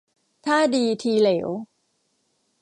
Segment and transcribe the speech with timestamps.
[0.45, 1.49] ท่าดีทีเหลว